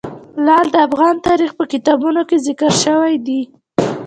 لعل 0.45 0.67
د 0.71 0.75
افغان 0.87 1.15
تاریخ 1.27 1.51
په 1.59 1.63
کتابونو 1.73 2.21
کې 2.29 2.37
ذکر 2.47 2.71
شوی 2.83 3.15
دي. 3.27 3.41